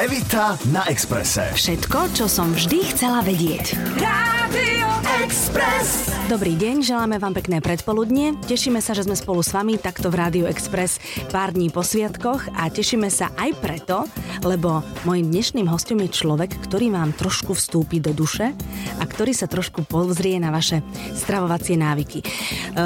[0.00, 1.52] Evita na Exprese.
[1.52, 3.76] Všetko, čo som vždy chcela vedieť.
[4.00, 4.88] Rádio
[5.20, 6.08] Express.
[6.30, 8.38] Dobrý deň, želáme vám pekné predpoludnie.
[8.46, 12.48] Tešíme sa, že sme spolu s vami takto v Rádiu Express pár dní po sviatkoch
[12.54, 14.06] a tešíme sa aj preto,
[14.46, 18.54] lebo môjim dnešným hostom je človek, ktorý vám trošku vstúpi do duše
[18.96, 20.86] a ktorý sa trošku pozrie na vaše
[21.18, 22.22] stravovacie návyky.
[22.22, 22.26] E,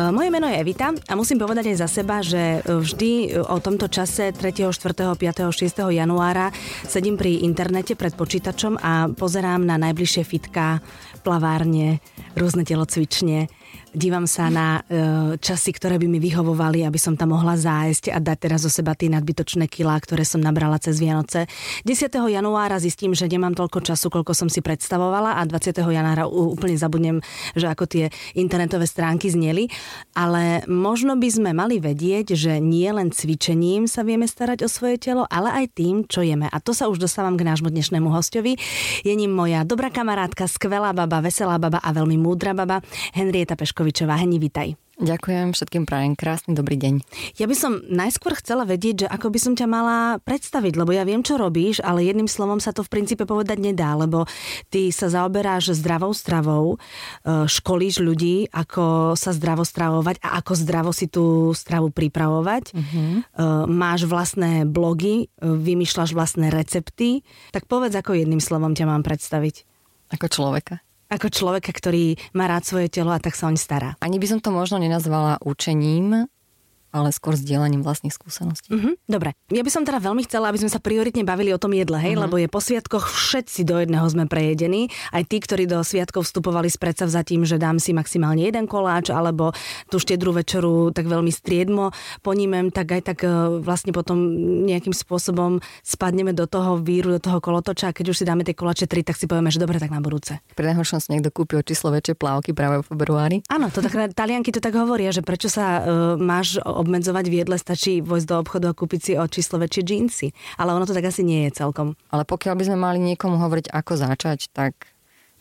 [0.09, 4.33] moje meno je Evita a musím povedať aj za seba, že vždy o tomto čase
[4.33, 5.93] 3., 4., 5., 6.
[5.93, 6.49] januára
[7.05, 10.81] sedím pri internete pred počítačom a pozerám na najbližšie fitka,
[11.21, 12.01] plavárne,
[12.33, 13.53] rôzne telocvične
[13.95, 18.19] dívam sa na e, časy, ktoré by mi vyhovovali, aby som tam mohla zájsť a
[18.19, 21.47] dať teraz zo seba tie nadbytočné kilá, ktoré som nabrala cez Vianoce.
[21.87, 22.11] 10.
[22.11, 25.79] januára zistím, že nemám toľko času, koľko som si predstavovala a 20.
[25.79, 27.23] januára úplne zabudnem,
[27.55, 29.71] že ako tie internetové stránky zneli.
[30.19, 34.99] Ale možno by sme mali vedieť, že nie len cvičením sa vieme starať o svoje
[34.99, 36.51] telo, ale aj tým, čo jeme.
[36.51, 38.59] A to sa už dostávam k nášmu dnešnému hostovi.
[39.07, 42.83] Je ním moja dobrá kamarátka, skvelá baba, veselá baba a veľmi múdra baba,
[43.15, 44.17] Henrieta Peško Štefkovičová.
[44.17, 44.81] Heni, vitaj.
[44.95, 47.05] Ďakujem všetkým prajem krásny dobrý deň.
[47.37, 51.05] Ja by som najskôr chcela vedieť, že ako by som ťa mala predstaviť, lebo ja
[51.05, 54.25] viem, čo robíš, ale jedným slovom sa to v princípe povedať nedá, lebo
[54.71, 60.91] ty sa zaoberáš zdravou stravou, e, školíš ľudí, ako sa zdravo stravovať a ako zdravo
[60.95, 62.65] si tú stravu pripravovať.
[62.73, 63.05] Uh-huh.
[63.67, 69.67] Máš vlastné blogy, e, vymýšľaš vlastné recepty, tak povedz, ako jedným slovom ťa mám predstaviť.
[70.15, 70.81] Ako človeka
[71.15, 73.91] ako človeka, ktorý má rád svoje telo a tak sa oň stará.
[74.03, 76.27] Ani by som to možno nenazvala učením,
[76.95, 78.71] ale skôr sdielaním vlastných skúseností.
[78.71, 79.35] Uh-huh, dobre.
[79.51, 82.15] Ja by som teda veľmi chcela, aby sme sa prioritne bavili o tom jedle, hej,
[82.15, 82.31] uh-huh.
[82.31, 84.95] lebo je po sviatkoch všetci do jedného sme prejedení.
[85.11, 89.51] Aj tí, ktorí do sviatkov vstupovali s predsavzatím, že dám si maximálne jeden koláč, alebo
[89.91, 91.91] tú štedrú večeru tak veľmi striedmo
[92.23, 94.17] ponímem, tak aj tak e, vlastne potom
[94.69, 98.55] nejakým spôsobom spadneme do toho víru, do toho kolotoča a keď už si dáme tie
[98.55, 100.39] koláče tri, tak si povieme, že dobre, tak na budúce.
[100.55, 103.37] Pri najhoršom si niekto kúpil číslo väčšie plávky práve v februári.
[103.51, 105.85] Áno, to tak, talianky to tak hovoria, že prečo sa uh,
[106.21, 110.27] máš obmedzovať v jedle, stačí vojsť do obchodu a kúpiť si o číslo väčšie džínsy.
[110.61, 111.97] Ale ono to tak asi nie je celkom.
[112.13, 114.93] Ale pokiaľ by sme mali niekomu hovoriť, ako začať, tak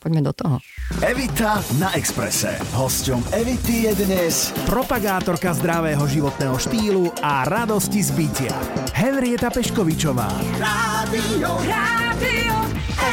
[0.03, 0.55] poďme do toho.
[0.99, 2.59] Evita na Exprese.
[2.75, 8.55] Hosťom Evity je dnes propagátorka zdravého životného štýlu a radosti z bytia.
[8.91, 10.27] Henrieta Peškovičová.
[10.59, 12.55] Rádio, Rádio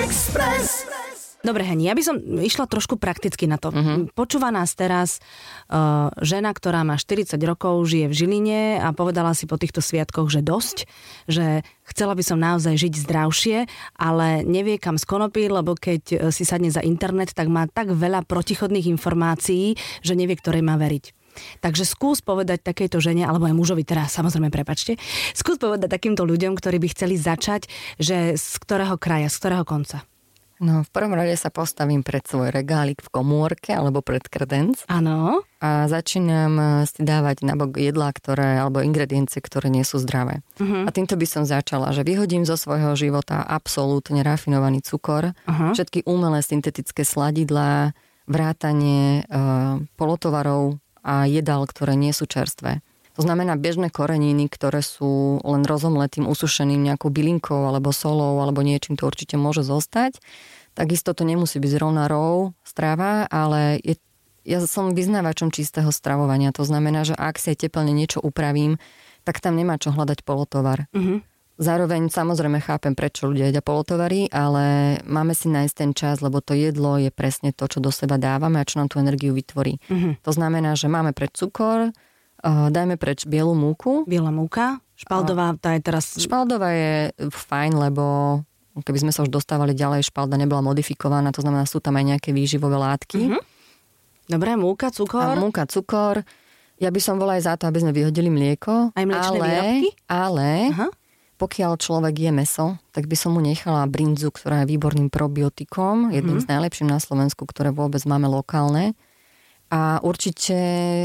[0.03, 1.00] Express.
[1.41, 3.73] Dobre, Heni, ja by som išla trošku prakticky na to.
[3.73, 4.05] Uh-huh.
[4.13, 5.25] Počúva nás teraz
[5.73, 10.29] uh, žena, ktorá má 40 rokov, žije v Žiline a povedala si po týchto sviatkoch,
[10.29, 10.85] že dosť,
[11.33, 13.59] že chcela by som naozaj žiť zdravšie,
[13.97, 18.29] ale nevie kam skonopí, lebo keď uh, si sadne za internet, tak má tak veľa
[18.29, 21.17] protichodných informácií, že nevie, ktorej má veriť.
[21.65, 25.01] Takže skús povedať takejto žene, alebo aj mužovi, teraz samozrejme prepačte,
[25.33, 30.10] skús povedať takýmto ľuďom, ktorí by chceli začať, že z ktorého kraja, z ktorého konca.
[30.61, 34.85] No, v prvom rade sa postavím pred svoj regálik v komórke alebo pred kredenc.
[34.93, 35.41] Áno.
[35.65, 40.45] A začínam eh, si dávať nabok jedlá, ktoré, alebo ingrediencie, ktoré nie sú zdravé.
[40.61, 40.85] Uh-huh.
[40.85, 45.73] A týmto by som začala, že vyhodím zo svojho života absolútne rafinovaný cukor, uh-huh.
[45.73, 47.97] všetky umelé syntetické sladidlá,
[48.31, 49.43] vrátanie e,
[49.99, 52.79] polotovarov a jedál, ktoré nie sú čerstvé.
[53.21, 58.97] To znamená bežné koreniny, ktoré sú len rozomletým, usušeným nejakou bylinkou alebo solou alebo niečím,
[58.97, 60.17] to určite môže zostať.
[60.73, 64.01] Takisto to nemusí byť zrovna rov, strava, ale je,
[64.49, 66.49] ja som vyznávačom čistého stravovania.
[66.57, 68.81] To znamená, že ak si aj teplne niečo upravím,
[69.29, 70.89] tak tam nemá čo hľadať polotovar.
[70.97, 71.21] Mm-hmm.
[71.61, 76.57] Zároveň samozrejme chápem, prečo ľudia jedia polotovary, ale máme si nájsť ten čas, lebo to
[76.57, 79.77] jedlo je presne to, čo do seba dávame a čo nám tú energiu vytvorí.
[79.93, 80.25] Mm-hmm.
[80.25, 81.93] To znamená, že máme pred cukor,
[82.41, 84.09] Uh, dajme preč bielu múku.
[84.09, 84.81] Biela múka.
[84.97, 86.17] Špaldová, tá je teraz...
[86.17, 88.05] Špaldová je fajn, lebo
[88.81, 92.31] keby sme sa už dostávali ďalej, špalda nebola modifikovaná, to znamená, sú tam aj nejaké
[92.33, 93.21] výživové látky.
[93.29, 93.43] Uh-huh.
[94.29, 95.37] Dobre, múka, cukor.
[95.37, 96.25] A múka, cukor.
[96.81, 98.97] Ja by som bola aj za to, aby sme vyhodili mlieko.
[98.97, 99.89] Aj mliečné ale, výrobky?
[100.09, 100.91] Ale uh-huh.
[101.37, 106.41] pokiaľ človek je meso, tak by som mu nechala brinzu, ktorá je výborným probiotikom, jedným
[106.41, 106.49] uh-huh.
[106.49, 108.97] z najlepším na Slovensku, ktoré vôbec máme lokálne
[109.71, 110.59] a určite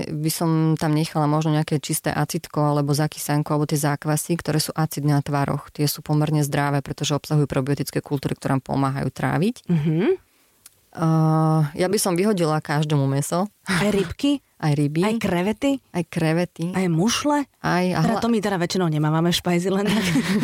[0.10, 4.74] by som tam nechala možno nejaké čisté acitko alebo zakysanko alebo tie zákvasy, ktoré sú
[4.74, 5.70] acidné na tvároch.
[5.70, 9.70] Tie sú pomerne zdravé, pretože obsahujú probiotické kultúry, ktoré nám pomáhajú tráviť.
[9.70, 10.25] Mm-hmm.
[10.96, 13.52] Uh, ja by som vyhodila každému meso.
[13.68, 14.40] Aj rybky?
[14.66, 15.04] Aj ryby.
[15.04, 15.84] Aj krevety?
[15.92, 16.72] Aj krevety.
[16.72, 17.44] Aj mušle?
[17.60, 18.08] Aj, a hla...
[18.08, 19.84] Teda to my teda väčšinou nemávame špajzy len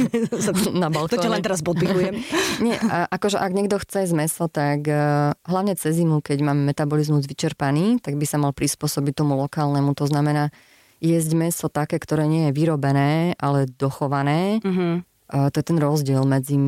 [0.84, 1.16] na balkóne.
[1.16, 2.20] To ťa len teraz podpikujem.
[2.60, 6.68] Nie, a akože ak niekto chce z meso, tak uh, hlavne cez zimu, keď máme
[6.68, 9.96] metabolizmus vyčerpaný, tak by sa mal prispôsobiť tomu lokálnemu.
[9.96, 10.52] To znamená
[11.00, 14.60] jesť meso také, ktoré nie je vyrobené, ale dochované.
[14.60, 15.00] Uh-huh.
[15.32, 16.60] Uh, to je ten rozdiel medzi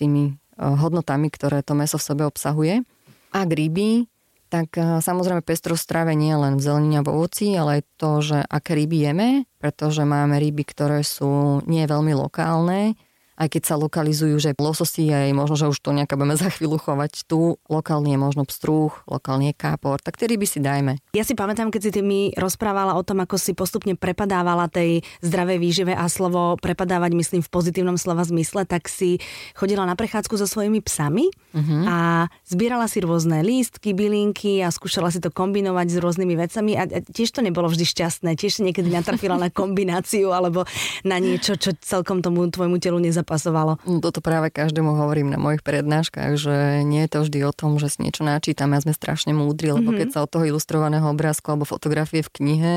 [0.00, 2.84] tými hodnotami, ktoré to meso v sebe obsahuje.
[3.30, 4.10] A ryby,
[4.50, 8.38] tak samozrejme pestrosť strave nie len v zelenine a v ovoci, ale aj to, že
[8.42, 9.30] aké ryby jeme,
[9.62, 12.98] pretože máme ryby, ktoré sú nie veľmi lokálne,
[13.40, 16.76] aj keď sa lokalizujú, že lososy aj možno, že už to nejaká budeme za chvíľu
[16.76, 21.00] chovať tu, lokálne je možno pstrúch, lokálne je kápor, tak tie ryby si dajme.
[21.16, 25.00] Ja si pamätám, keď si ty mi rozprávala o tom, ako si postupne prepadávala tej
[25.24, 29.16] zdravej výžive a slovo prepadávať, myslím v pozitívnom slova zmysle, tak si
[29.56, 31.82] chodila na prechádzku so svojimi psami uh-huh.
[31.88, 31.96] a
[32.44, 37.32] zbierala si rôzne lístky, bylinky a skúšala si to kombinovať s rôznymi vecami a tiež
[37.32, 40.68] to nebolo vždy šťastné, tiež si niekedy natrafila na kombináciu alebo
[41.08, 43.78] na niečo, čo celkom tomu tvojmu telu nezapáčilo pasovalo.
[43.86, 47.78] No, toto práve každému hovorím na mojich prednáškach, že nie je to vždy o tom,
[47.78, 50.00] že si niečo načítame a sme strašne múdri, lebo mm-hmm.
[50.02, 52.74] keď sa od toho ilustrovaného obrázku alebo fotografie v knihe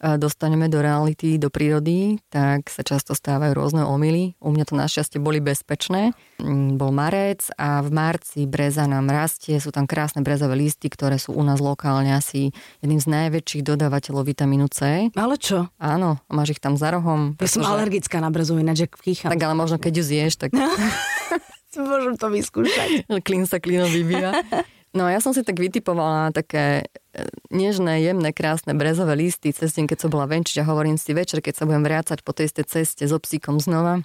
[0.00, 4.36] dostaneme do reality, do prírody, tak sa často stávajú rôzne omily.
[4.40, 6.12] U mňa to našťastie boli bezpečné.
[6.40, 11.16] Mm, bol marec a v marci breza nám rastie, sú tam krásne brezové listy, ktoré
[11.16, 12.52] sú u nás lokálne asi
[12.84, 15.08] jedným z najväčších dodávateľov vitamínu C.
[15.16, 15.72] Ale čo?
[15.80, 17.34] Áno, máš ich tam za rohom.
[17.40, 19.32] Ja som alergická na brezu, ináč kýcham.
[19.32, 20.50] Tak ale možno keď ju zješ, tak...
[21.76, 23.04] Môžem to vyskúšať.
[23.20, 24.32] Klín sa klínom vyvíja.
[24.96, 26.88] No ja som si tak vytipovala také
[27.48, 31.40] nežné, jemné, krásne brezové listy cez deň, keď som bola venčiť a hovorím si večer,
[31.40, 34.04] keď sa budem vrácať po tej ceste s so psíkom znova.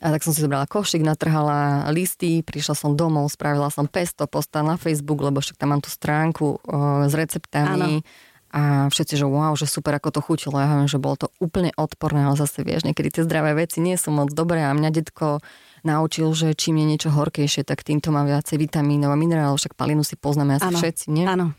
[0.00, 4.64] A tak som si zobrala košik, natrhala listy, prišla som domov, spravila som pesto, postal
[4.64, 6.58] na Facebook, lebo však tam mám tú stránku o,
[7.04, 8.00] s receptami.
[8.00, 8.28] Áno.
[8.50, 10.58] A všetci, že wow, že super, ako to chutilo.
[10.58, 13.94] Ja hovorím, že bolo to úplne odporné, ale zase vieš, niekedy tie zdravé veci nie
[13.94, 15.38] sú moc dobré a mňa detko
[15.86, 20.02] naučil, že čím je niečo horkejšie, tak týmto má viacej vitamínov a minerálov, však palinu
[20.02, 21.24] si poznáme asi ano, všetci, nie?
[21.30, 21.54] Áno.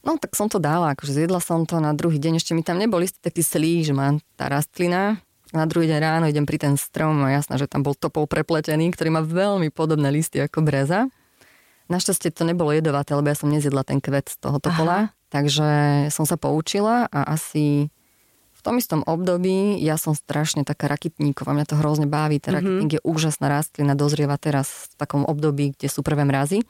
[0.00, 2.80] No tak som to dala, akože zjedla som to na druhý deň, ešte mi tam
[2.80, 5.20] nebol istý taký slí, že má tá rastlina.
[5.50, 8.94] Na druhý deň ráno idem pri ten strom a jasná, že tam bol topol prepletený,
[8.94, 11.10] ktorý má veľmi podobné listy ako breza.
[11.90, 15.12] Našťastie to nebolo jedovaté, lebo ja som nezjedla ten kvet z toho topola, Aha.
[15.28, 15.68] takže
[16.14, 17.90] som sa poučila a asi
[18.54, 22.38] v tom istom období ja som strašne taká rakitníková, mňa to hrozne baví.
[22.38, 22.60] Ten mm-hmm.
[22.62, 26.62] rakitník je úžasná rastlina, dozrieva teraz v takom období, kde sú prvé mrazy.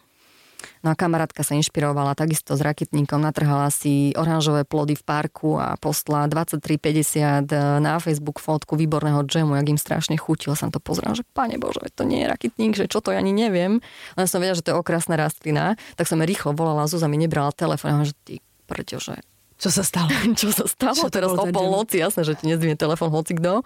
[0.81, 5.77] No a kamarátka sa inšpirovala takisto s rakitníkom, natrhala si oranžové plody v parku a
[5.77, 10.57] postla 23,50 na Facebook fotku výborného džemu, jak im strašne chutilo.
[10.57, 13.37] Som to pozrela, že pane Bože, to nie je rakitník, že čo to ja ani
[13.37, 13.85] neviem.
[14.17, 17.53] Len som vedela, že to je okrasná rastlina, tak som rýchlo volala, Zuzá mi nebrala
[17.53, 18.35] telefón, že ty
[18.71, 19.19] prečo, že
[19.65, 20.09] čo sa stalo?
[20.33, 20.97] Čo sa stalo?
[20.97, 23.61] Čo Teraz o polnoci, jasné, že ti nezdvihne telefon hoci kto.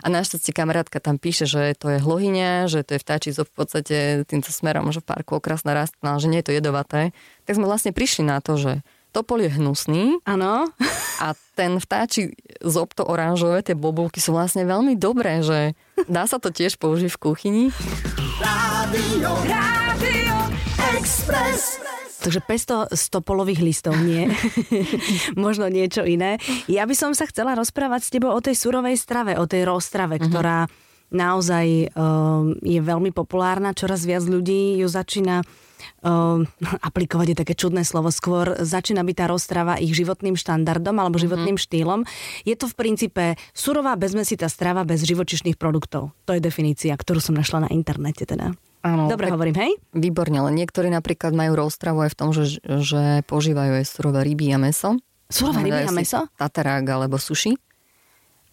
[0.00, 3.96] A našťastie kamarátka tam píše, že to je hlohyňa, že to je vtáči v podstate
[4.30, 7.10] týmto smerom, že v parku okrasná rastlina, že nie je to jedovaté.
[7.44, 8.72] Tak sme vlastne prišli na to, že
[9.10, 10.22] topol je hnusný.
[10.22, 10.70] Áno.
[11.18, 11.26] A
[11.58, 12.32] ten vtáči
[12.62, 15.74] zobto oranžové, tie bobulky sú vlastne veľmi dobré, že
[16.06, 17.64] dá sa to tiež použiť v kuchyni.
[18.38, 20.36] Rádio, Rádio
[20.96, 21.90] Express.
[22.20, 24.28] Takže pesto stopolových listov, nie.
[25.40, 26.36] Možno niečo iné.
[26.68, 30.20] Ja by som sa chcela rozprávať s tebou o tej surovej strave, o tej rozstrave,
[30.20, 30.28] mm-hmm.
[30.28, 30.68] ktorá
[31.10, 33.74] naozaj um, je veľmi populárna.
[33.74, 35.42] Čoraz viac ľudí ju začína
[36.04, 36.46] um,
[36.84, 41.22] aplikovať je také čudné slovo, skôr začína byť tá rozstrava ich životným štandardom alebo mhm.
[41.24, 41.72] životným mm-hmm.
[41.72, 42.00] štýlom.
[42.46, 46.14] Je to v princípe surová bezmesitá strava bez živočišných produktov.
[46.28, 48.54] To je definícia, ktorú som našla na internete teda.
[48.80, 49.72] Áno, Dobre hovorím, hej?
[49.92, 54.56] Výborne, ale niektorí napríklad majú rozstravu aj v tom, že, že požívajú aj surové ryby
[54.56, 54.96] a meso.
[55.28, 56.24] Surové ryby a meso?
[56.40, 57.52] Tatarák alebo suši.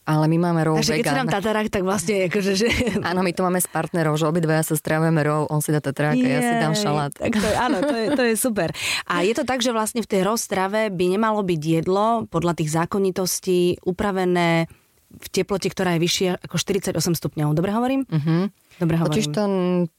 [0.07, 2.67] Ale my máme rov Takže keď si dám tatarák, tak vlastne akože, že...
[3.11, 6.15] Áno, my to máme s partnerov, že obidvaja sa stravujeme rov, on si dá tatarák
[6.15, 7.11] a ja si dám šalát.
[7.11, 8.71] Tak to je, áno, to je, to je super.
[9.03, 12.71] A je to tak, že vlastne v tej rozstrave by nemalo byť jedlo podľa tých
[12.71, 14.71] zákonitostí upravené
[15.11, 17.51] v teplote, ktorá je vyššia ako 48 stupňov.
[17.51, 18.07] Dobre hovorím?
[18.07, 18.47] Uh-huh.
[18.79, 19.11] Dobre hovorím.
[19.11, 19.43] Totiž to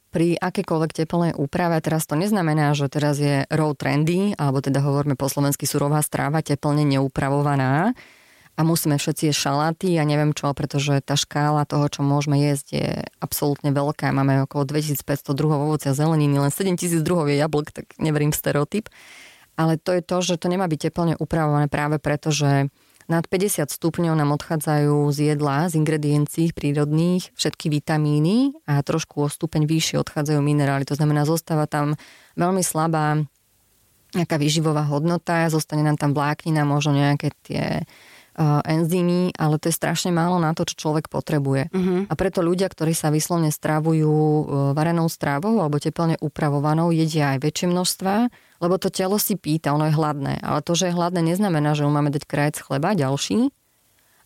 [0.08, 5.20] pri akékoľvek teplnej úprave, teraz to neznamená, že teraz je row trendy, alebo teda hovoríme
[5.20, 7.92] po slovensky surová stráva, teplne neupravovaná
[8.58, 12.66] a musíme všetci jesť šaláty a neviem čo, pretože tá škála toho, čo môžeme jesť
[12.74, 12.88] je
[13.22, 14.10] absolútne veľká.
[14.10, 18.90] Máme okolo 2500 druhov ovocia zeleniny, len 7000 druhov je jablk, tak neverím stereotyp.
[19.54, 22.66] Ale to je to, že to nemá byť teplne upravované práve preto, že
[23.08, 29.32] nad 50 stupňov nám odchádzajú z jedla, z ingrediencií prírodných všetky vitamíny a trošku o
[29.32, 30.84] stupeň vyššie odchádzajú minerály.
[30.84, 31.96] To znamená, zostáva tam
[32.36, 33.24] veľmi slabá
[34.12, 37.88] nejaká výživová hodnota, zostane nám tam vláknina, možno nejaké tie
[38.62, 41.74] enzymy, ale to je strašne málo na to, čo človek potrebuje.
[41.74, 42.06] Uh-huh.
[42.06, 44.42] A preto ľudia, ktorí sa vyslovne strávujú uh,
[44.78, 48.14] varenou strávou alebo teplne upravovanou, jedia aj väčšie množstva
[48.58, 50.42] lebo to telo si pýta, ono je hladné.
[50.42, 53.54] Ale to, že je hladné, neznamená, že mu máme dať krajec chleba ďalší,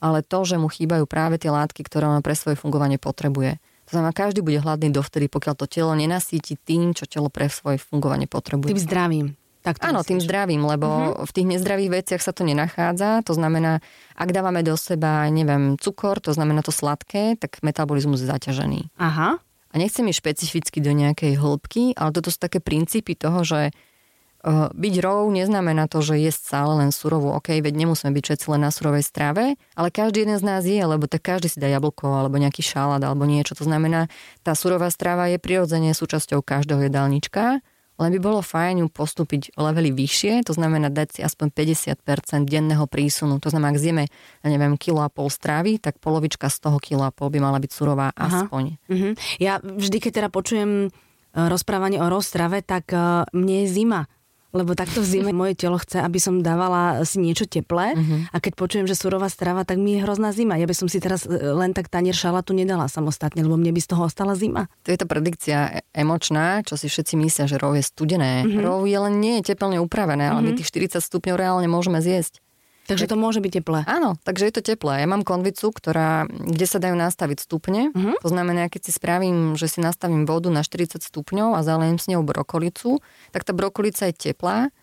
[0.03, 3.61] ale to, že mu chýbajú práve tie látky, ktoré ono pre svoje fungovanie potrebuje.
[3.91, 7.77] To znamená, každý bude hladný dovtedy, pokiaľ to telo nenasíti tým, čo telo pre svoje
[7.77, 8.73] fungovanie potrebuje.
[8.73, 9.27] Tým zdravím.
[9.63, 10.11] Tak Áno, myslíš.
[10.11, 11.23] tým zdravím, lebo uh-huh.
[11.23, 13.23] v tých nezdravých veciach sa to nenachádza.
[13.23, 13.79] To znamená,
[14.19, 18.91] ak dávame do seba, neviem, cukor, to znamená to sladké, tak metabolizmus je zaťažený.
[18.99, 19.39] Aha.
[19.73, 24.69] A nechcem ísť špecificky do nejakej hĺbky, ale toto sú také princípy toho, že uh,
[24.75, 27.33] byť rov neznamená to, že jesť stále len surovú.
[27.33, 30.83] OK, veď nemusíme byť všetci len na surovej strave, ale každý jeden z nás je,
[30.83, 33.57] lebo tak každý si dá jablko alebo nejaký šalát alebo niečo.
[33.57, 34.13] To znamená,
[34.45, 37.65] tá surová strava je prirodzene súčasťou každého jedálnička,
[38.03, 42.83] len by bolo fajn ju postúpiť levely vyššie, to znamená dať si aspoň 50% denného
[42.91, 43.39] prísunu.
[43.39, 44.05] To znamená, ak zjeme,
[44.43, 47.63] ja neviem, kilo a pol strávy, tak polovička z toho kilo a pol by mala
[47.63, 48.45] byť surová Aha.
[48.45, 48.65] aspoň.
[48.91, 49.13] Uh-huh.
[49.39, 50.89] Ja vždy, keď teda počujem e,
[51.33, 54.11] rozprávanie o rozstrave, tak uh, mne je zima
[54.53, 58.29] lebo takto v zime moje telo chce, aby som dávala si niečo teplé uh-huh.
[58.31, 60.61] a keď počujem, že surová strava, tak mi je hrozná zima.
[60.61, 63.81] Ja by som si teraz e, len tak tanier šalatu nedala samostatne, lebo mne by
[63.81, 64.69] z toho ostala zima.
[64.85, 68.45] To je to predikcia emočná, čo si všetci myslia, že rov je studené.
[68.45, 68.61] Uh-huh.
[68.61, 70.53] Rov je len nie je teplne upravené, ale uh-huh.
[70.53, 72.45] my tých 40 stupňov reálne môžeme zjesť.
[72.91, 73.87] Takže to môže byť teplé.
[73.87, 75.03] Áno, takže je to teplé.
[75.03, 77.95] Ja mám konvicu, ktorá, kde sa dajú nastaviť stupne.
[77.95, 78.19] Uh-huh.
[78.19, 82.11] To znamená, keď si spravím, že si nastavím vodu na 40 stupňov a zalejem s
[82.11, 82.99] ňou brokolicu,
[83.31, 84.75] tak tá brokolica je teplá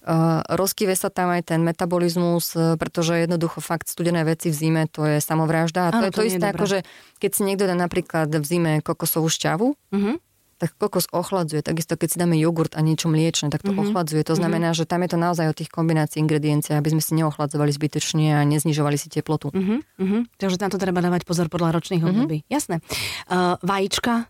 [0.00, 4.82] Uh, rozkyve sa tam aj ten metabolizmus, uh, pretože jednoducho fakt studené veci v zime
[4.88, 5.92] to je samovražda.
[5.92, 6.78] A to Áno, je to, to isté, ako že
[7.20, 10.16] keď si niekto dá napríklad v zime kokosovú šťavu, uh-huh.
[10.60, 11.64] Tak kokos ochladzuje.
[11.64, 13.88] Takisto keď si dáme jogurt a niečo mliečne, tak to uh-huh.
[13.88, 14.20] ochladzuje.
[14.28, 14.40] To mhm.
[14.44, 14.84] znamená, uh-huh.
[14.84, 18.44] že tam je to naozaj o tých kombinácií ingrediencií, aby sme si neochladzovali zbytečne a
[18.44, 19.48] neznižovali si teplotu.
[19.48, 20.20] Uh-huh.
[20.36, 22.44] Takže na to treba dávať pozor podľa ročných období.
[22.44, 22.52] Uh-huh.
[22.52, 22.84] Jasné.
[23.32, 24.28] Uh, vajíčka,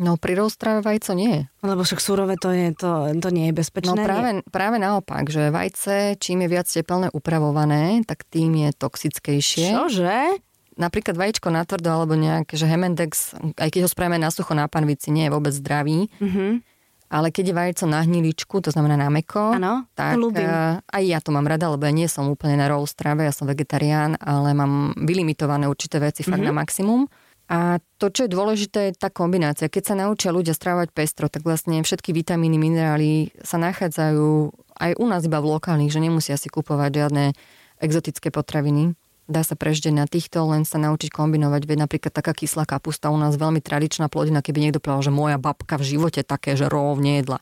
[0.00, 1.44] No pri roztrave vajco nie.
[1.60, 3.92] Lebo však surové to, je, to, to nie je bezpečné.
[3.92, 9.76] No práve, práve naopak, že vajce, čím je viac teplne upravované, tak tým je toxickejšie.
[9.76, 10.40] Čože?
[10.78, 14.70] Napríklad vajíčko na tvrdo alebo nejak, že Hemendex, aj keď ho spravíme na sucho na
[14.70, 16.06] panvici, nie je vôbec zdravý.
[16.22, 16.50] Mm-hmm.
[17.10, 21.18] Ale keď je vajco na hniličku, to znamená na meko, ano, tak uh, aj ja
[21.18, 24.54] to mám rada, lebo ja nie som úplne na roll strave, ja som vegetarián, ale
[24.54, 26.54] mám vylimitované určité veci fakt mm-hmm.
[26.54, 27.10] na maximum.
[27.50, 29.66] A to, čo je dôležité, je tá kombinácia.
[29.66, 35.04] Keď sa naučia ľudia strávať pestro, tak vlastne všetky vitamíny, minerály sa nachádzajú aj u
[35.10, 37.34] nás iba v lokálnych, že nemusia si kupovať žiadne
[37.82, 38.94] exotické potraviny.
[39.30, 41.62] Dá sa prežiť na týchto, len sa naučiť kombinovať.
[41.62, 45.38] Veď napríklad taká kyslá kapusta u nás veľmi tradičná plodina, keby niekto povedal, že moja
[45.38, 47.38] babka v živote také, že rovne jedla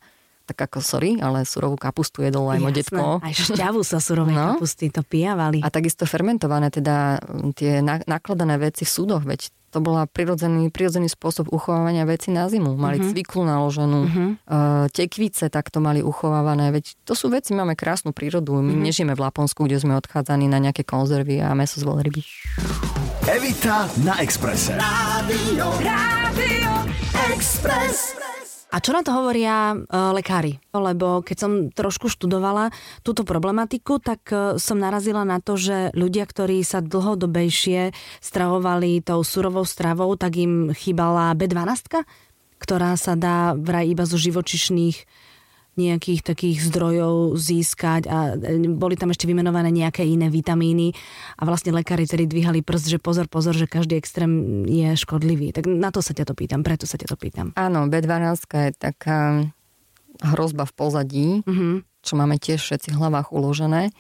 [0.48, 3.20] tak ako sorry, ale surovú kapustu jedol aj môj detko.
[3.20, 4.56] Aj šťavu sa surovej no.
[4.56, 5.60] kapusty to pijavali.
[5.60, 7.20] A takisto fermentované, teda
[7.52, 12.74] tie nakladané veci v súdoch, veď to bola prirodzený, prirodzený spôsob uchovávania veci na zimu.
[12.74, 13.10] Mali uh-huh.
[13.12, 14.28] cviklu naloženú, uh-huh.
[14.48, 16.72] uh, tekvice takto mali uchovávané.
[16.72, 18.56] Veď to sú veci, máme krásnu prírodu.
[18.58, 18.84] My uh-huh.
[18.88, 22.20] nežijeme v Laponsku, kde sme odchádzaní na nejaké konzervy a meso z veľryby.
[23.28, 24.80] Evita na Exprese.
[24.80, 26.72] Rádio, Rádio
[27.28, 28.16] Express.
[28.68, 30.60] A čo na to hovoria uh, lekári?
[30.76, 32.68] Lebo keď som trošku študovala
[33.00, 39.24] túto problematiku, tak uh, som narazila na to, že ľudia, ktorí sa dlhodobejšie stravovali tou
[39.24, 42.04] surovou stravou, tak im chýbala B12,
[42.60, 45.28] ktorá sa dá vraj iba zo živočišných
[45.78, 50.92] nejakých takých zdrojov získať a e, boli tam ešte vymenované nejaké iné vitamíny
[51.38, 55.54] a vlastne lekári tedy dvíhali prst, že pozor, pozor, že každý extrém je škodlivý.
[55.54, 57.54] Tak na to sa ťa to pýtam, preto sa ťa to pýtam.
[57.54, 59.46] Áno, B12 je taká
[60.18, 62.02] hrozba v pozadí, mm-hmm.
[62.02, 63.94] čo máme tiež všetci v hlavách uložené.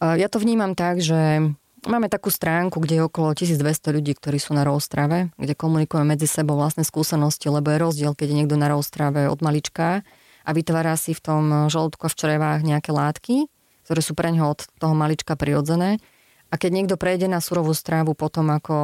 [0.00, 4.52] Ja to vnímam tak, že Máme takú stránku, kde je okolo 1200 ľudí, ktorí sú
[4.52, 8.68] na rozstrave, kde komunikujeme medzi sebou vlastné skúsenosti, lebo je rozdiel, keď je niekto na
[8.68, 10.04] rozstrave od malička
[10.50, 13.46] a vytvára si v tom žalúdku a v črevách nejaké látky,
[13.86, 16.02] ktoré sú pre neho od toho malička prirodzené.
[16.50, 18.74] A keď niekto prejde na surovú strávu potom, ako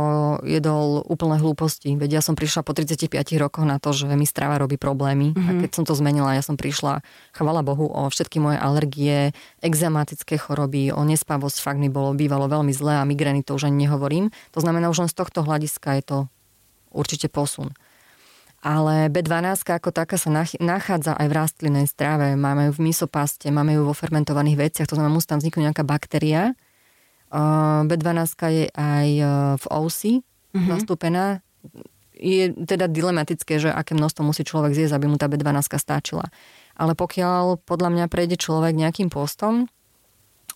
[0.46, 3.10] jedol úplné hlúposti, veď ja som prišla po 35
[3.42, 5.34] rokoch na to, že mi strava robí problémy.
[5.34, 5.42] Mm-hmm.
[5.42, 5.60] A mhm.
[5.66, 7.02] keď som to zmenila, ja som prišla,
[7.34, 9.34] chvala Bohu, o všetky moje alergie,
[9.66, 13.90] exematické choroby, o nespavosť, fakt mi bolo bývalo veľmi zlé a migrény to už ani
[13.90, 14.30] nehovorím.
[14.54, 16.18] To znamená, už len z tohto hľadiska je to
[16.94, 17.74] určite posun
[18.66, 22.34] ale B12 ako taká sa nachádza aj v rastlinnej strave.
[22.34, 25.84] Máme ju v misopaste, máme ju vo fermentovaných veciach, to znamená, musí tam vzniknúť nejaká
[25.86, 26.50] baktéria.
[27.86, 29.08] B12 je aj
[29.62, 30.66] v ousi mm-hmm.
[30.66, 31.46] zastúpená.
[32.16, 36.26] Je teda dilematické, že aké množstvo musí človek zjesť, aby mu tá B12 stáčila.
[36.74, 39.70] Ale pokiaľ podľa mňa prejde človek nejakým postom,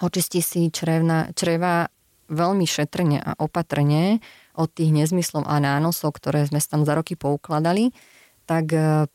[0.02, 1.86] očistí si črevna, čreva
[2.26, 4.18] veľmi šetrne a opatrne,
[4.60, 7.96] od tých nezmyslov a nánosov, ktoré sme tam za roky poukladali,
[8.44, 9.08] tak e,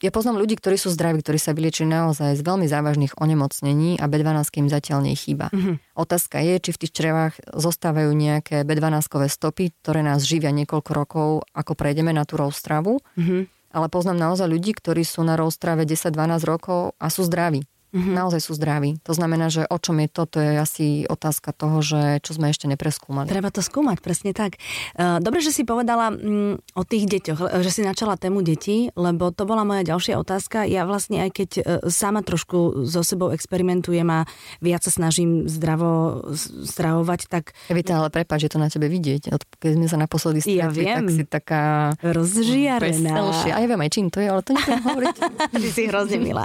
[0.00, 4.08] ja poznám ľudí, ktorí sú zdraví, ktorí sa vyliečili naozaj z veľmi závažných onemocnení a
[4.08, 5.52] B12 im zatiaľ nechýba.
[5.52, 5.96] Mm-hmm.
[5.96, 11.28] Otázka je, či v tých črevách zostávajú nejaké B12-kové stopy, ktoré nás živia niekoľko rokov,
[11.52, 13.00] ako prejdeme na tú stravu.
[13.16, 13.42] Mm-hmm.
[13.70, 18.14] Ale poznám naozaj ľudí, ktorí sú na rozstrave 10-12 rokov a sú zdraví mm-hmm.
[18.14, 18.98] naozaj sú zdraví.
[19.06, 22.50] To znamená, že o čom je to, to je asi otázka toho, že čo sme
[22.50, 23.30] ešte nepreskúmali.
[23.30, 24.58] Treba to skúmať, presne tak.
[24.94, 29.30] E, dobre, že si povedala mm, o tých deťoch, že si načala tému detí, lebo
[29.34, 30.66] to bola moja ďalšia otázka.
[30.66, 34.26] Ja vlastne aj keď e, sama trošku so sebou experimentujem a
[34.60, 36.22] viac sa snažím zdravo
[36.66, 37.56] stravovať, tak...
[37.70, 39.32] Evita, ale prepáč, že to na tebe vidieť.
[39.60, 40.96] Keď sme sa naposledy stretli, ja viem.
[41.00, 41.62] tak si taká...
[42.04, 43.14] Rozžiarená.
[43.50, 45.16] A ja viem aj čím to je, ale to nebudem hovoriť.
[45.64, 46.44] Ty si hrozne milá.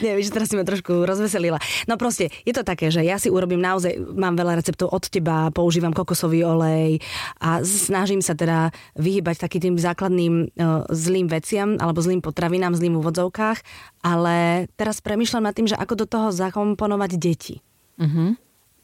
[0.00, 1.60] Nie, že teraz si ma trošku trošku rozveselila.
[1.84, 5.52] No proste, je to také, že ja si urobím naozaj, mám veľa receptov od teba,
[5.52, 7.04] používam kokosový olej
[7.36, 12.96] a snažím sa teda vyhybať takým tým základným uh, zlým veciam alebo zlým potravinám, zlým
[12.96, 13.60] úvodzovkách,
[14.00, 17.60] ale teraz premyšľam nad tým, že ako do toho zakomponovať deti.
[18.00, 18.32] Uh-huh.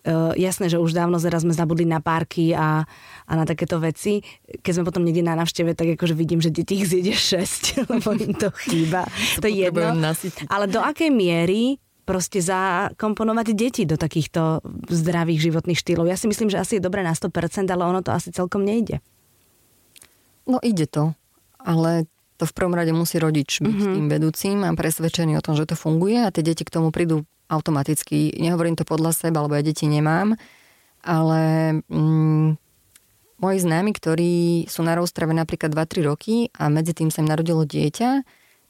[0.06, 2.86] Uh, jasné, že už dávno zera sme zabudli na párky a,
[3.26, 4.22] a na takéto veci.
[4.46, 8.14] Keď sme potom niekde na navšteve, tak akože vidím, že deti ich zjede 6, lebo
[8.14, 9.08] im to chýba.
[9.42, 9.98] to je jedno.
[10.46, 16.06] Ale do akej miery proste zakomponovať deti do takýchto zdravých životných štýlov.
[16.06, 19.02] Ja si myslím, že asi je dobré na 100%, ale ono to asi celkom nejde.
[20.46, 21.18] No ide to,
[21.58, 22.06] ale
[22.38, 23.94] to v prvom rade musí rodič byť mm-hmm.
[23.98, 27.26] tým vedúcim a presvedčený o tom, že to funguje a tie deti k tomu prídu
[27.50, 28.38] automaticky.
[28.38, 30.38] Nehovorím to podľa seba, lebo ja deti nemám,
[31.02, 31.42] ale
[31.90, 32.48] mm,
[33.42, 34.34] moji známi, ktorí
[34.70, 38.22] sú na roztrave napríklad 2-3 roky a medzi tým sa im narodilo dieťa,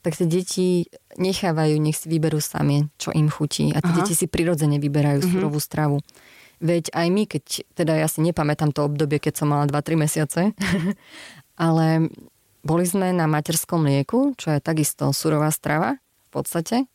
[0.06, 0.86] tak tie deti
[1.18, 3.74] nechávajú, nech si vyberú sami, čo im chutí.
[3.74, 3.98] A tie Aha.
[4.06, 5.32] deti si prirodzene vyberajú uh-huh.
[5.34, 5.98] surovú stravu.
[6.62, 7.44] Veď aj my, keď,
[7.74, 10.54] teda ja si nepamätám to obdobie, keď som mala 2-3 mesiace,
[11.66, 12.06] ale
[12.62, 16.86] boli sme na materskom mlieku, čo je takisto surová strava v podstate.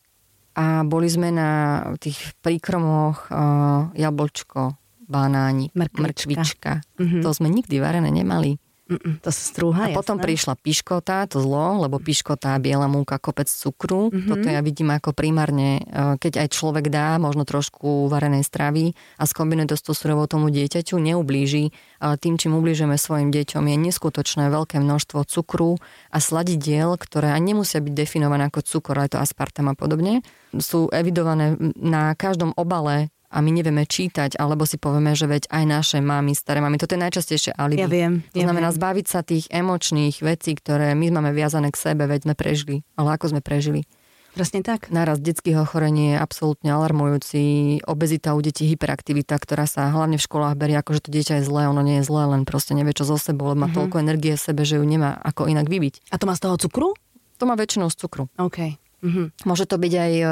[0.56, 4.72] A boli sme na tých príkromoch uh, jablčko,
[5.04, 6.00] banánik, mrkvička.
[6.00, 6.72] mrkvička.
[6.96, 7.20] Uh-huh.
[7.20, 8.56] To sme nikdy varené nemali.
[8.90, 13.46] Mm-mm, to sa strúha, A potom prišla piškota, to zlo, lebo piškota, biela múka, kopec
[13.46, 14.10] cukru.
[14.10, 14.28] Mm-hmm.
[14.28, 19.24] Toto ja vidím ako primárne, e, keď aj človek dá možno trošku varenej stravy a
[19.24, 21.70] skombinuje to s tou surovou tomu dieťaťu, neublíži,
[22.02, 25.78] ale tým, čím ublížime svojim deťom, je neskutočné veľké množstvo cukru
[26.10, 30.26] a sladidiel, ktoré ani nemusia byť definované ako cukor, ale to aspartam a podobne.
[30.58, 35.64] Sú evidované na každom obale a my nevieme čítať, alebo si povieme, že veď aj
[35.64, 37.80] naše mamy, staré mamy, toto je najčastejšie alibi.
[37.80, 38.20] Ja viem.
[38.36, 38.76] To ja znamená viem.
[38.76, 42.84] zbaviť sa tých emočných vecí, ktoré my máme viazané k sebe, veď sme prežili.
[43.00, 43.88] Ale ako sme prežili?
[44.32, 44.88] Presne tak.
[44.88, 47.40] Náraz detských ochorení je absolútne alarmujúci.
[47.84, 51.44] Obezita u detí, hyperaktivita, ktorá sa hlavne v školách berie ako, že to dieťa je
[51.44, 53.76] zlé, ono nie je zlé, len proste nevie čo zo sebou, lebo má mm-hmm.
[53.76, 56.08] toľko energie v sebe, že ju nemá ako inak vybiť.
[56.08, 56.96] A to má z toho cukru?
[57.36, 58.32] To má väčšinou z cukru.
[58.40, 58.81] OK.
[59.02, 59.26] Mm-hmm.
[59.42, 60.26] Môže to byť aj e,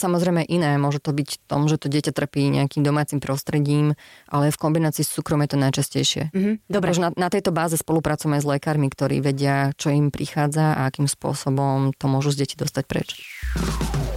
[0.00, 3.92] samozrejme iné, môže to byť tom, že to dieťa trpí nejakým domácim prostredím,
[4.32, 6.22] ale v kombinácii s cukrom je to najčastejšie.
[6.32, 6.54] Mm-hmm.
[6.66, 6.96] Dobre.
[6.96, 11.92] Na, na tejto báze spolupracujeme s lekármi, ktorí vedia, čo im prichádza a akým spôsobom
[11.92, 13.08] to môžu z deti dostať preč.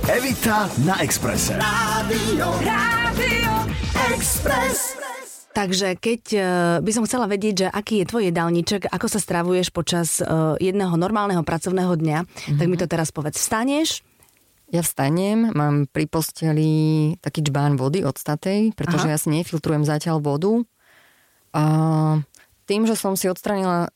[0.07, 1.59] Evita na Exprese.
[1.59, 3.53] Rádio, Rádio
[4.15, 5.16] Express.
[5.57, 6.43] Takže keď uh,
[6.85, 10.93] by som chcela vedieť, že aký je tvoj jedálniček, ako sa stravuješ počas uh, jedného
[10.93, 12.57] normálneho pracovného dňa, mm-hmm.
[12.61, 12.93] tak mi to mhm.
[12.93, 13.41] teraz povedz.
[13.41, 14.05] Vstaneš?
[14.69, 16.69] Ja vstanem, mám pri posteli
[17.23, 19.15] taký džbán vody od statej, pretože Aha.
[19.15, 20.61] ja si nefiltrujem zatiaľ vodu.
[21.55, 21.63] A
[22.67, 23.87] tým, že som si odstranila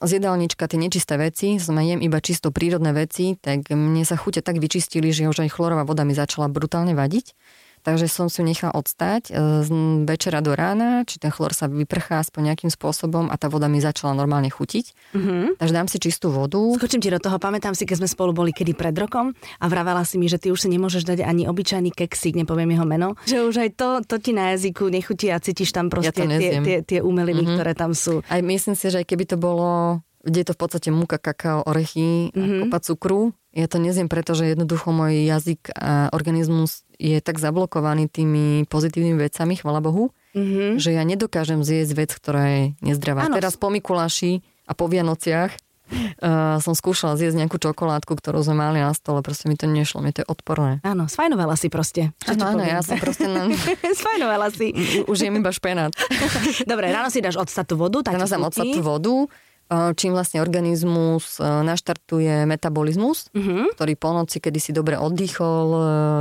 [0.00, 4.40] z jedálnička tie nečisté veci, som jem iba čisto prírodné veci, tak mne sa chute
[4.40, 7.36] tak vyčistili, že už aj chlorová voda mi začala brutálne vadiť.
[7.84, 9.68] Takže som si nechala odstať e, z
[10.08, 13.78] večera do rána, či ten chlor sa vyprchá aspoň nejakým spôsobom a tá voda mi
[13.78, 15.12] začala normálne chutiť.
[15.12, 15.60] Mm-hmm.
[15.60, 16.58] Takže dám si čistú vodu.
[16.80, 20.00] Skočím ti do toho, pamätám si, keď sme spolu boli kedy pred rokom a vravela
[20.08, 23.44] si mi, že ty už si nemôžeš dať ani obyčajný keksík, nepoviem jeho meno, že
[23.44, 26.76] už aj to, to ti na jazyku nechutí a cítiš tam proste ja tie, tie,
[26.80, 27.56] tie umeliny, mm-hmm.
[27.60, 28.24] ktoré tam sú.
[28.32, 31.62] Aj myslím si, že aj keby to bolo kde je to v podstate múka, kakao,
[31.62, 32.60] orechy mm-hmm.
[32.66, 33.22] kopa cukru,
[33.54, 39.54] ja to nezjem, pretože jednoducho môj jazyk a organizmus je tak zablokovaný tými pozitívnymi vecami,
[39.54, 40.82] chvala Bohu, mm-hmm.
[40.82, 43.30] že ja nedokážem zjesť vec, ktorá je nezdravá.
[43.30, 43.38] Ano.
[43.38, 48.82] Teraz po Mikuláši a po Vianociach uh, som skúšala zjesť nejakú čokoládku, ktorú sme mali
[48.82, 50.82] na stole, proste mi to nešlo, mi to je odporné.
[50.82, 52.10] Áno, sfajnovala si proste.
[52.26, 53.30] Áno, áno, ja som proste...
[53.30, 53.46] Na...
[54.02, 54.74] sfajnovala si.
[55.06, 55.94] Už jem iba špenát.
[56.70, 58.02] Dobre, ráno si dáš odstatú vodu.
[58.02, 59.30] Tak ráno dám odstatú vodu,
[59.70, 63.72] čím vlastne organizmus naštartuje metabolizmus, uh-huh.
[63.74, 65.66] ktorý po noci, kedy si dobre oddychol,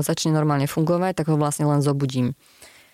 [0.01, 2.33] začne normálne fungovať, tak ho vlastne len zobudím.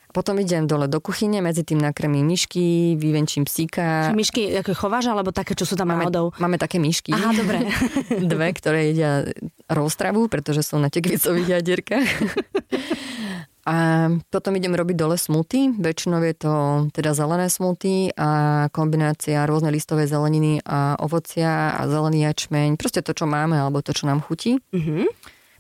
[0.10, 4.10] Potom idem dole do kuchyne, medzi tým nakrmím myšky, vyvenčím psíka.
[4.10, 6.34] Myšky ako chováš, alebo také, čo sú tam máme, náhodou?
[6.42, 7.14] Máme také myšky.
[7.14, 7.70] Aha, dobre.
[8.34, 9.30] Dve, ktoré jedia
[9.70, 12.10] roztravu, pretože sú na tekvicových jadierkách.
[13.70, 15.70] A potom idem robiť dole smuty.
[15.78, 16.54] Väčšinou je to
[16.90, 22.82] teda zelené smuty a kombinácia rôzne listové zeleniny a ovocia a zelený jačmeň.
[22.82, 24.58] Proste to, čo máme, alebo to, čo nám chutí.
[24.74, 25.06] Mm-hmm.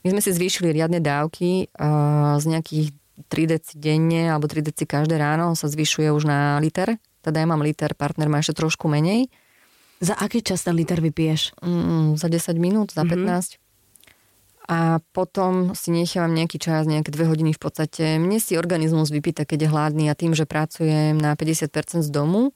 [0.01, 2.87] My sme si zvýšili riadne dávky uh, z nejakých
[3.29, 6.97] 3 deci denne alebo 3 deci každé ráno sa zvyšuje už na liter.
[7.21, 9.29] Teda ja mám liter, partner má ešte trošku menej.
[10.01, 11.61] Za aký čas ten liter vypiješ?
[11.61, 13.61] Mm, za 10 minút, za mm-hmm.
[13.61, 13.68] 15
[14.69, 18.21] a potom si nechávam nejaký čas, nejaké dve hodiny v podstate.
[18.21, 22.53] Mne si organizmus vypýta, keď je hladný a tým, že pracujem na 50% z domu,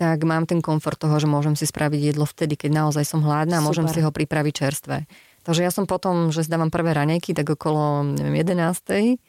[0.00, 3.60] tak mám ten komfort toho, že môžem si spraviť jedlo vtedy, keď naozaj som hladná
[3.60, 5.04] a môžem si ho pripraviť čerstvé.
[5.44, 9.20] Takže ja som potom, že zdávam prvé ranejky, tak okolo neviem, 11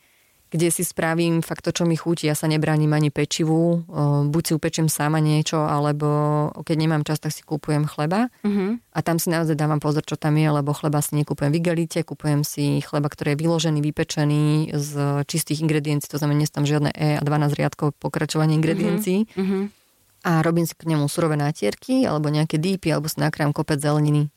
[0.54, 2.30] kde si spravím fakt to, čo mi chutí.
[2.30, 3.82] Ja sa nebránim ani pečivu,
[4.30, 8.30] buď si upečiem sama niečo, alebo keď nemám čas, tak si kúpujem chleba.
[8.46, 8.78] Uh-huh.
[8.94, 12.06] A tam si naozaj dávam pozor, čo tam je, lebo chleba si nekúpujem v igelite,
[12.06, 14.92] kúpujem si chleba, ktorý je vyložený, vypečený z
[15.26, 19.26] čistých ingrediencií, to znamená, tam žiadne E a 12 riadkov pokračovanie ingrediencií.
[19.34, 19.74] Uh-huh.
[20.22, 24.30] A robím si k nemu surové nátierky, alebo nejaké dýpy, alebo si nakrám kopec zeleniny.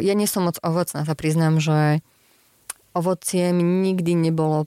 [0.00, 2.00] Ja nie som moc ovocná, sa priznám, že
[2.92, 4.66] ovocie mi nikdy nebolo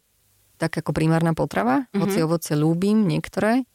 [0.58, 2.02] tak ako primárna potrava, mm-hmm.
[2.02, 3.66] hoci ovoce ľúbim niektoré.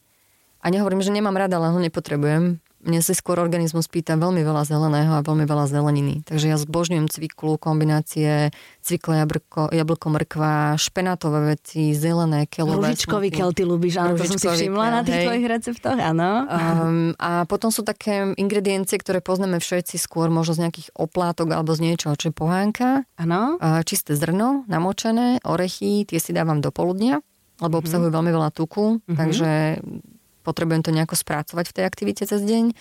[0.63, 4.67] A nehovorím, že nemám rada, ale ho nepotrebujem mne si skôr organizmus pýta veľmi veľa
[4.67, 6.27] zeleného a veľmi veľa zeleniny.
[6.27, 8.51] Takže ja zbožňujem cviklu, kombinácie
[8.83, 12.91] cvikle, jablko, jablko mrkva, špenátové veci, zelené, kelové.
[12.91, 15.27] Ružičkový kel ty ľúbiš, áno, to som si všimla kel, na tých hej.
[15.31, 16.31] tvojich receptoch, áno.
[16.51, 21.71] Um, a potom sú také ingrediencie, ktoré poznáme všetci skôr, možno z nejakých oplátok alebo
[21.79, 23.07] z niečoho, čo je pohánka.
[23.15, 23.63] Áno.
[23.63, 27.23] Uh, čisté zrno, namočené, orechy, tie si dávam do poludnia
[27.63, 27.87] lebo mm-hmm.
[27.87, 29.15] obsahujú veľmi veľa tuku, mm-hmm.
[29.15, 29.51] takže
[30.43, 32.75] potrebujem to nejako spracovať v tej aktivite cez deň.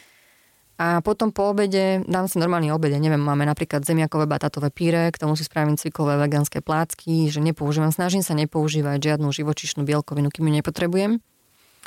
[0.81, 2.89] A potom po obede dám si normálny obed.
[2.89, 7.93] neviem, máme napríklad zemiakové batatové píre, k tomu si spravím cvikové vegánske plácky, že nepoužívam,
[7.93, 11.21] snažím sa nepoužívať žiadnu živočišnú bielkovinu, kým ju nepotrebujem.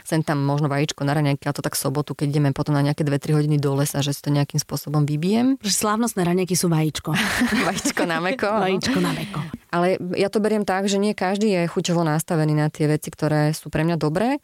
[0.07, 3.03] Sem tam možno vajíčko na raňajky, a to tak sobotu, keď ideme potom na nejaké
[3.03, 5.59] 2-3 hodiny do lesa, že si to nejakým spôsobom vybijem.
[5.59, 7.15] Slávnostné raňajky sú vajíčko.
[7.67, 8.47] vajíčko na meko.
[8.47, 9.43] vajíčko na meko.
[9.75, 13.51] Ale ja to beriem tak, že nie každý je chuťovo nastavený na tie veci, ktoré
[13.51, 14.39] sú pre mňa dobré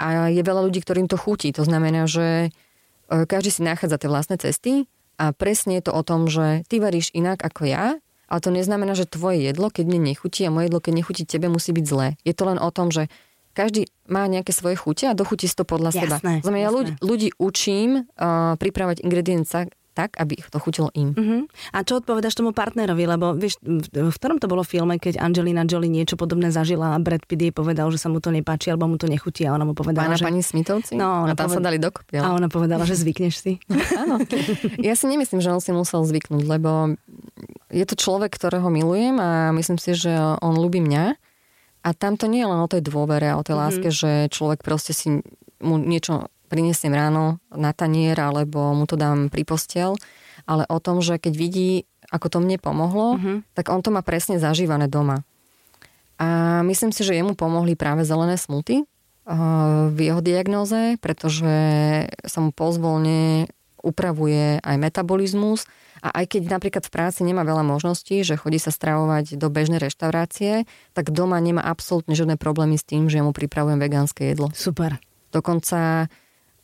[0.00, 1.52] a je veľa ľudí, ktorým to chutí.
[1.52, 4.88] To znamená, že e, každý si nachádza tie vlastné cesty
[5.20, 8.96] a presne je to o tom, že ty varíš inak ako ja, ale to neznamená,
[8.96, 12.16] že tvoje jedlo, keď mne nechutí a moje jedlo, keď nechutí tebe, musí byť zlé.
[12.24, 13.12] Je to len o tom, že
[13.52, 16.16] každý má nejaké svoje chute a dochutí si to podľa jasné, seba.
[16.40, 19.50] Znamená, ja ľudí, ľudí učím uh, pripravať ingredience
[19.92, 21.12] tak, aby to chutilo im.
[21.12, 21.42] Uh-huh.
[21.74, 23.04] A čo odpovedaš tomu partnerovi?
[23.04, 26.98] Lebo vieš, v, v ktorom to bolo filme, keď Angelina Jolie niečo podobné zažila a
[27.02, 29.66] Brad Pitt jej povedal, že sa mu to nepáči alebo mu to nechutí a ona
[29.66, 30.24] mu povedala, Pána že...
[30.24, 30.94] pani Smithovci?
[30.94, 31.56] No, a tam poved...
[31.58, 32.22] sa dali dokopy.
[32.22, 33.52] A ona povedala, že zvykneš si.
[34.02, 34.22] Áno.
[34.78, 36.94] Ja si nemyslím, že on si musel zvyknúť, lebo
[37.70, 41.18] je to človek, ktorého milujem a myslím si, že on ľubí mňa.
[41.80, 43.64] A tam to nie je len o tej dôvere a o tej mm-hmm.
[43.64, 45.24] láske, že človek proste si
[45.60, 49.94] mu niečo prinesiem ráno na tanier alebo mu to dám pri postel,
[50.50, 53.54] ale o tom, že keď vidí, ako to mne pomohlo, mm-hmm.
[53.54, 55.22] tak on to má presne zažívané doma.
[56.18, 58.82] A myslím si, že jemu pomohli práve zelené smuty
[59.88, 61.54] v jeho diagnoze, pretože
[62.26, 63.46] sa mu pozvolne
[63.80, 65.64] upravuje aj metabolizmus
[66.04, 69.80] a aj keď napríklad v práci nemá veľa možností, že chodí sa stravovať do bežnej
[69.80, 74.52] reštaurácie, tak doma nemá absolútne žiadne problémy s tým, že mu pripravujem vegánske jedlo.
[74.52, 75.00] Super.
[75.32, 76.12] Dokonca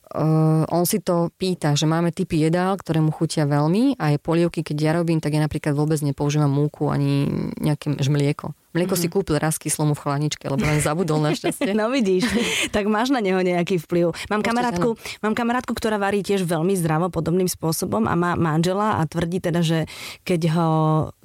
[0.06, 4.22] Uh, on si to pýta, že máme typy jedál, ktoré mu chutia veľmi a aj
[4.22, 7.26] polievky, keď ja robím, tak ja napríklad vôbec nepoužívam múku ani
[7.58, 8.54] nejaké mlieko.
[8.74, 9.02] Mlieko mm-hmm.
[9.02, 11.72] si kúpil raz kyslomu v chladničke, lebo len zabudol našťastie.
[11.78, 12.26] no vidíš,
[12.74, 14.16] tak máš na neho nejaký vplyv.
[14.32, 19.06] Mám kamarátku, mám kamarátku, ktorá varí tiež veľmi zdravo, podobným spôsobom a má manžela a
[19.06, 19.78] tvrdí teda, že
[20.26, 20.68] keď ho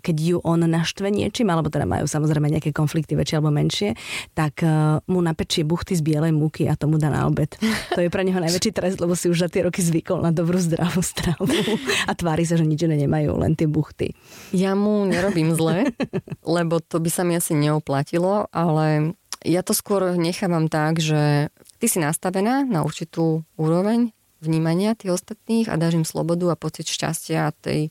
[0.01, 3.93] keď ju on naštve niečím, alebo teda majú samozrejme nejaké konflikty väčšie alebo menšie,
[4.33, 7.53] tak uh, mu napečie buchty z bielej múky a tomu dá na obed.
[7.93, 10.57] To je pre neho najväčší trest, lebo si už za tie roky zvykol na dobrú
[10.57, 11.45] zdravú stravu
[12.09, 14.17] a tvári sa, že nič nemajú, len tie buchty.
[14.51, 15.93] Ja mu nerobím zle,
[16.57, 21.49] lebo to by sa mi asi neoplatilo, ale ja to skôr nechávam tak, že
[21.81, 26.85] ty si nastavená na určitú úroveň vnímania tých ostatných a dáš im slobodu a pocit
[26.85, 27.89] šťastia a tej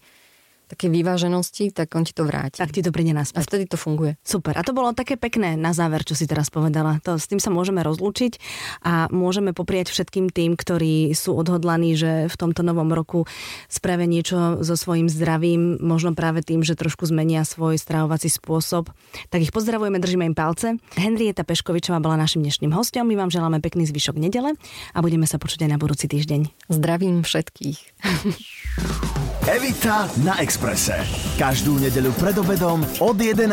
[0.71, 2.63] také vyváženosti, tak on ti to vráti.
[2.63, 3.43] Tak ti to príde naspäť.
[3.43, 4.15] A vtedy to funguje.
[4.23, 4.55] Super.
[4.55, 7.03] A to bolo také pekné na záver, čo si teraz povedala.
[7.03, 8.39] To, s tým sa môžeme rozlúčiť
[8.87, 13.27] a môžeme poprieť všetkým tým, ktorí sú odhodlaní, že v tomto novom roku
[13.67, 18.95] spravia niečo so svojím zdravím, možno práve tým, že trošku zmenia svoj stravovací spôsob.
[19.35, 20.79] Tak ich pozdravujeme, držíme im palce.
[20.95, 23.11] Henrieta Peškovičová bola našim dnešným hostom.
[23.11, 24.55] My vám želáme pekný zvyšok nedele
[24.95, 26.71] a budeme sa počuť aj na budúci týždeň.
[26.71, 27.79] Zdravím všetkých.
[29.51, 31.01] Evita na Exprese.
[31.41, 33.49] Každú nedeľu pred obedom od 11.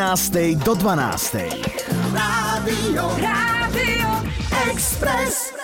[0.59, 1.55] do 12.
[2.11, 4.27] Rádio, Rádio
[4.67, 5.55] Express.